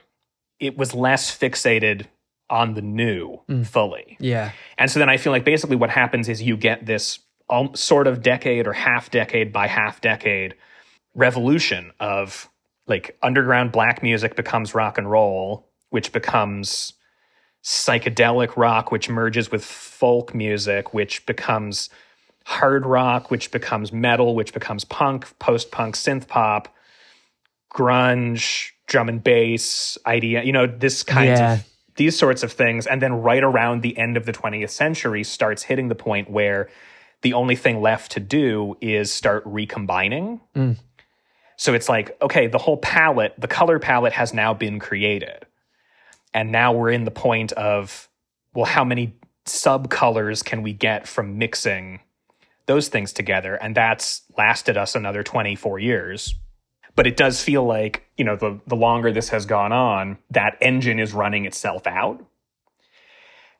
it 0.58 0.76
was 0.76 0.94
less 0.94 1.36
fixated 1.36 2.06
on 2.48 2.74
the 2.74 2.82
new 2.82 3.40
Mm. 3.48 3.66
fully 3.66 4.16
Yeah. 4.20 4.50
and 4.78 4.90
so 4.90 4.98
then 4.98 5.08
I 5.08 5.16
feel 5.16 5.32
like 5.32 5.44
basically 5.44 5.76
what 5.76 5.90
happens 5.90 6.28
is 6.28 6.42
you 6.42 6.56
get 6.56 6.84
this 6.86 7.20
um, 7.48 7.74
sort 7.74 8.06
of 8.06 8.22
decade 8.22 8.66
or 8.66 8.72
half 8.72 9.10
decade 9.10 9.52
by 9.52 9.66
half 9.66 10.00
decade 10.00 10.54
revolution 11.14 11.92
of 12.00 12.48
like 12.86 13.16
underground 13.22 13.72
black 13.72 14.02
music 14.02 14.36
becomes 14.36 14.74
rock 14.74 14.98
and 14.98 15.10
roll, 15.10 15.68
which 15.90 16.12
becomes 16.12 16.92
psychedelic 17.62 18.56
rock, 18.56 18.90
which 18.90 19.08
merges 19.08 19.50
with 19.50 19.64
folk 19.64 20.34
music, 20.34 20.94
which 20.94 21.24
becomes 21.26 21.90
hard 22.46 22.86
rock, 22.86 23.30
which 23.30 23.50
becomes 23.50 23.92
metal, 23.92 24.34
which 24.34 24.52
becomes 24.54 24.84
punk, 24.84 25.38
post 25.38 25.70
punk, 25.70 25.94
synth 25.94 26.26
pop, 26.26 26.74
grunge, 27.72 28.70
drum 28.86 29.08
and 29.08 29.22
bass, 29.22 29.96
IDM, 30.06 30.44
you 30.44 30.52
know, 30.52 30.66
this 30.66 31.02
kind 31.02 31.28
Yeah. 31.28 31.52
of 31.54 31.64
these 31.96 32.18
sorts 32.18 32.42
of 32.42 32.52
things. 32.52 32.86
And 32.86 33.02
then 33.02 33.12
right 33.14 33.42
around 33.42 33.82
the 33.82 33.96
end 33.98 34.16
of 34.16 34.24
the 34.24 34.32
20th 34.32 34.70
century 34.70 35.22
starts 35.22 35.64
hitting 35.64 35.88
the 35.88 35.94
point 35.94 36.30
where 36.30 36.68
the 37.22 37.34
only 37.34 37.56
thing 37.56 37.82
left 37.82 38.12
to 38.12 38.20
do 38.20 38.76
is 38.80 39.12
start 39.12 39.42
recombining. 39.44 40.40
Mm. 40.56 40.76
So 41.56 41.74
it's 41.74 41.90
like, 41.90 42.16
okay, 42.22 42.46
the 42.46 42.56
whole 42.58 42.78
palette, 42.78 43.34
the 43.36 43.48
color 43.48 43.78
palette 43.78 44.14
has 44.14 44.32
now 44.32 44.54
been 44.54 44.78
created. 44.78 45.44
And 46.34 46.52
now 46.52 46.72
we're 46.72 46.90
in 46.90 47.04
the 47.04 47.10
point 47.10 47.52
of, 47.52 48.08
well, 48.54 48.66
how 48.66 48.84
many 48.84 49.14
subcolors 49.46 50.44
can 50.44 50.62
we 50.62 50.72
get 50.72 51.08
from 51.08 51.38
mixing 51.38 52.00
those 52.66 52.88
things 52.88 53.12
together? 53.12 53.54
And 53.56 53.74
that's 53.74 54.22
lasted 54.38 54.76
us 54.76 54.94
another 54.94 55.22
24 55.22 55.78
years. 55.78 56.34
But 56.96 57.06
it 57.06 57.16
does 57.16 57.42
feel 57.42 57.64
like, 57.64 58.04
you 58.16 58.24
know, 58.24 58.36
the, 58.36 58.60
the 58.66 58.76
longer 58.76 59.12
this 59.12 59.28
has 59.30 59.46
gone 59.46 59.72
on, 59.72 60.18
that 60.30 60.56
engine 60.60 60.98
is 60.98 61.12
running 61.12 61.46
itself 61.46 61.86
out. 61.86 62.24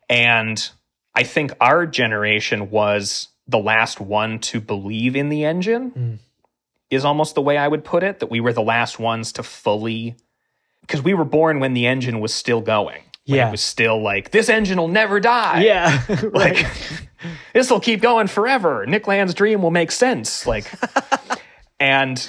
And 0.08 0.68
I 1.14 1.22
think 1.22 1.52
our 1.60 1.86
generation 1.86 2.70
was 2.70 3.28
the 3.46 3.58
last 3.58 4.00
one 4.00 4.38
to 4.40 4.60
believe 4.60 5.16
in 5.16 5.28
the 5.28 5.44
engine, 5.44 5.90
Mm. 5.92 6.18
is 6.90 7.04
almost 7.04 7.34
the 7.34 7.42
way 7.42 7.56
I 7.56 7.68
would 7.68 7.84
put 7.84 8.02
it. 8.02 8.18
That 8.20 8.30
we 8.30 8.40
were 8.40 8.52
the 8.52 8.62
last 8.62 8.98
ones 8.98 9.32
to 9.32 9.42
fully, 9.42 10.16
because 10.82 11.02
we 11.02 11.14
were 11.14 11.24
born 11.24 11.60
when 11.60 11.74
the 11.74 11.86
engine 11.86 12.20
was 12.20 12.34
still 12.34 12.60
going. 12.60 13.02
Yeah. 13.24 13.48
It 13.48 13.50
was 13.52 13.60
still 13.60 14.02
like, 14.02 14.30
this 14.30 14.48
engine 14.48 14.78
will 14.78 14.88
never 14.88 15.20
die. 15.20 15.64
Yeah. 15.64 16.02
Like, 16.32 16.66
this 17.54 17.70
will 17.70 17.80
keep 17.80 18.00
going 18.00 18.26
forever. 18.26 18.86
Nick 18.86 19.06
Land's 19.06 19.34
dream 19.34 19.62
will 19.62 19.70
make 19.70 19.90
sense. 19.92 20.46
Like, 20.46 20.70
and 21.80 22.26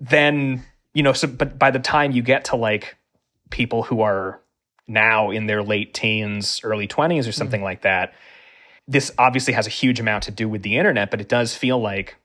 then, 0.00 0.64
you 0.94 1.02
know, 1.02 1.12
so, 1.12 1.28
but 1.28 1.58
by 1.58 1.70
the 1.70 1.78
time 1.78 2.12
you 2.12 2.22
get 2.22 2.46
to 2.46 2.56
like 2.56 2.96
people 3.50 3.82
who 3.82 4.00
are 4.00 4.40
now 4.88 5.30
in 5.30 5.46
their 5.46 5.62
late 5.62 5.94
teens, 5.94 6.60
early 6.64 6.88
20s 6.88 7.28
or 7.28 7.32
something 7.32 7.58
mm-hmm. 7.58 7.64
like 7.64 7.82
that, 7.82 8.14
this 8.88 9.12
obviously 9.18 9.54
has 9.54 9.66
a 9.66 9.70
huge 9.70 10.00
amount 10.00 10.24
to 10.24 10.32
do 10.32 10.48
with 10.48 10.62
the 10.62 10.76
internet, 10.76 11.10
but 11.10 11.20
it 11.20 11.28
does 11.28 11.54
feel 11.54 11.78
like, 11.78 12.16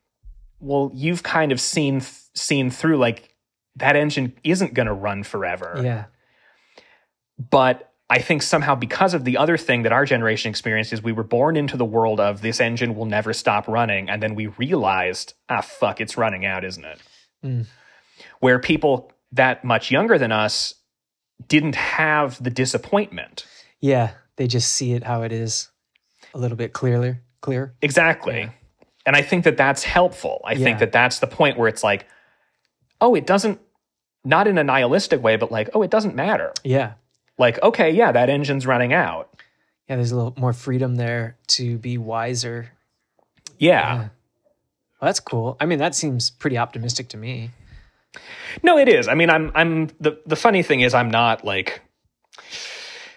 well, 0.59 0.91
you've 0.95 1.21
kind 1.21 1.51
of 1.51 1.61
seen 1.61 2.01
seen 2.33 2.69
through 2.69 2.97
like 2.97 3.34
that 3.77 3.95
engine 3.95 4.33
isn't 4.43 4.73
going 4.73 4.87
to 4.87 4.93
run 4.93 5.23
forever. 5.23 5.81
yeah. 5.83 6.05
But 7.37 7.91
I 8.09 8.19
think 8.19 8.41
somehow 8.41 8.75
because 8.75 9.13
of 9.13 9.25
the 9.25 9.37
other 9.37 9.57
thing 9.57 9.81
that 9.83 9.91
our 9.91 10.05
generation 10.05 10.49
experienced 10.49 10.93
is 10.93 11.01
we 11.03 11.11
were 11.11 11.23
born 11.23 11.57
into 11.57 11.75
the 11.75 11.85
world 11.85 12.19
of 12.19 12.41
this 12.41 12.59
engine 12.61 12.95
will 12.95 13.05
never 13.05 13.33
stop 13.33 13.67
running, 13.67 14.09
and 14.09 14.21
then 14.21 14.35
we 14.35 14.47
realized, 14.47 15.33
ah, 15.49 15.61
fuck, 15.61 15.99
it's 15.99 16.17
running 16.17 16.45
out, 16.45 16.63
isn't 16.63 16.85
it? 16.85 16.99
Mm. 17.43 17.65
Where 18.39 18.59
people 18.59 19.11
that 19.31 19.65
much 19.65 19.91
younger 19.91 20.17
than 20.17 20.31
us 20.31 20.75
didn't 21.47 21.75
have 21.75 22.41
the 22.41 22.49
disappointment. 22.51 23.45
Yeah, 23.81 24.11
they 24.37 24.47
just 24.47 24.71
see 24.71 24.93
it 24.93 25.03
how 25.03 25.23
it 25.23 25.33
is, 25.33 25.69
a 26.33 26.37
little 26.37 26.57
bit 26.57 26.71
clearer. 26.73 27.21
Clear. 27.41 27.73
Exactly. 27.81 28.39
Yeah. 28.41 28.49
And 29.05 29.15
I 29.15 29.21
think 29.21 29.43
that 29.43 29.57
that's 29.57 29.83
helpful. 29.83 30.41
I 30.45 30.53
Yeah. 30.53 30.63
think 30.63 30.79
that 30.79 30.91
that's 30.91 31.19
the 31.19 31.27
point 31.27 31.57
where 31.57 31.67
it's 31.67 31.83
like, 31.83 32.07
oh, 33.01 33.13
it 33.15 33.27
doesn't, 33.27 33.59
not 34.25 34.47
in 34.47 34.57
a 34.57 34.63
nihilistic 34.63 35.21
way, 35.23 35.35
but 35.37 35.51
like, 35.51 35.69
oh, 35.73 35.81
it 35.83 35.91
doesn't 35.91 36.15
matter. 36.15 36.51
Yeah, 36.63 36.93
Like, 37.37 37.61
okay, 37.61 37.91
yeah, 37.91 38.11
that 38.11 38.29
engine's 38.29 38.65
running 38.65 38.91
out. 38.93 39.29
yeah. 39.87 39.95
There's 39.97 40.11
a 40.11 40.15
little 40.15 40.33
more 40.37 40.51
freedom 40.53 40.95
there 40.95 41.37
to 41.49 41.77
be 41.77 41.97
wiser. 41.97 42.71
Yeah. 43.59 43.97
Well, 43.97 44.09
that's 45.01 45.19
cool. 45.19 45.55
I 45.59 45.65
mean, 45.67 45.79
that 45.79 45.93
seems 45.95 46.31
pretty 46.31 46.57
optimistic 46.57 47.09
to 47.09 47.17
me. 47.17 47.51
No, 48.63 48.77
it 48.79 48.87
is. 48.89 49.07
I 49.07 49.13
mean, 49.13 49.29
I'm, 49.29 49.51
I'm, 49.53 49.87
the, 49.99 50.19
the 50.25 50.35
funny 50.35 50.63
thing 50.63 50.81
is, 50.81 50.93
I'm 50.95 51.11
not 51.11 51.45
like, 51.45 51.81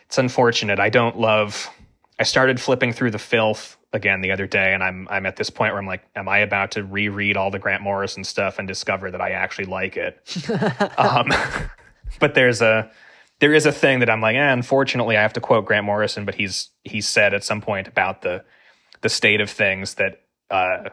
it's 0.06 0.18
unfortunate. 0.18 0.78
I 0.78 0.90
don't 0.90 1.18
love, 1.18 1.70
I 2.18 2.24
started 2.24 2.60
flipping 2.60 2.92
through 2.92 3.12
the 3.12 3.18
filth 3.18 3.76
again 3.92 4.21
the 4.21 4.33
other 4.33 4.47
day, 4.47 4.75
and 4.75 4.83
I'm, 4.83 5.09
I'm 5.11 5.25
at 5.26 5.37
this 5.37 5.50
point 5.50 5.73
where 5.73 5.80
I'm 5.80 5.87
like, 5.87 6.02
am 6.14 6.28
I 6.28 6.38
about 6.38 6.73
to 6.73 6.85
reread 6.85 7.37
all 7.37 7.50
the 7.50 7.59
Grant 7.59 7.83
Morrison 7.83 8.23
stuff 8.25 8.59
and 8.59 8.68
discover 8.68 9.11
that 9.11 9.21
I 9.21 9.30
actually 9.30 9.64
like 9.66 9.97
it? 9.97 10.21
um, 10.99 11.33
but 12.21 12.35
there's 12.35 12.61
a 12.62 12.90
there 13.40 13.54
is 13.54 13.66
a 13.66 13.73
thing 13.73 14.00
that 14.00 14.11
I'm 14.11 14.21
like, 14.21 14.35
eh, 14.37 14.52
unfortunately, 14.52 15.16
I 15.16 15.23
have 15.23 15.33
to 15.35 15.40
quote 15.40 15.64
Grant 15.64 15.87
Morrison, 15.87 16.25
but 16.25 16.35
he's 16.35 16.71
he 16.85 17.00
said 17.00 17.35
at 17.35 17.45
some 17.45 17.61
point 17.61 17.87
about 17.88 18.23
the 18.23 18.45
the 19.00 19.09
state 19.09 19.40
of 19.40 19.49
things 19.49 19.95
that 19.95 20.23
uh, 20.50 20.88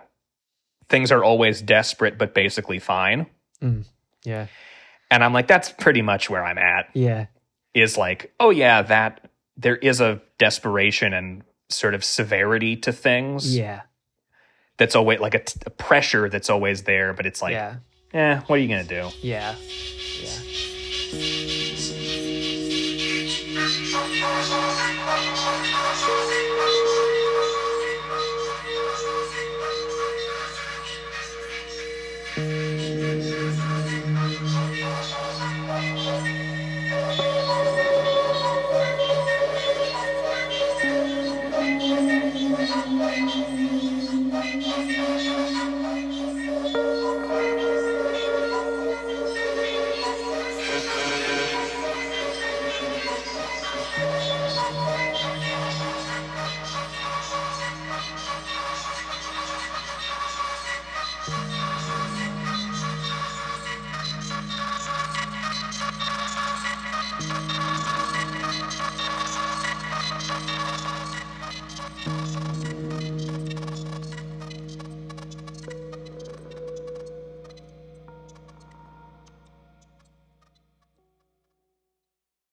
things 0.89 1.11
are 1.11 1.23
always 1.23 1.61
desperate 1.61 2.17
but 2.17 2.33
basically 2.33 2.77
fine, 2.79 3.25
Yeah, 4.23 4.47
and 5.09 5.23
I'm 5.23 5.33
like, 5.33 5.47
that's 5.47 5.71
pretty 5.71 6.01
much 6.03 6.29
where 6.29 6.45
I'm 6.45 6.57
at. 6.59 6.89
yeah, 6.93 7.25
Is 7.73 7.97
like, 7.97 8.31
oh 8.39 8.51
yeah, 8.51 8.83
that 8.83 9.27
there 9.57 9.75
is 9.77 10.01
a 10.01 10.21
desperation 10.37 11.13
and 11.13 11.43
sort 11.69 11.93
of 11.93 12.03
severity 12.03 12.75
to 12.77 12.91
things. 12.91 13.55
Yeah. 13.55 13.81
That's 14.77 14.95
always 14.95 15.19
like 15.19 15.35
a, 15.35 15.39
t- 15.39 15.59
a 15.65 15.69
pressure 15.69 16.29
that's 16.29 16.49
always 16.49 16.83
there, 16.83 17.13
but 17.13 17.25
it's 17.25 17.41
like, 17.41 17.53
yeah. 17.53 17.75
eh, 18.13 18.39
what 18.47 18.57
are 18.57 18.61
you 18.61 18.67
going 18.67 18.85
to 18.85 19.01
do? 19.01 19.09
Yeah. 19.21 19.55
Yeah. 20.21 20.39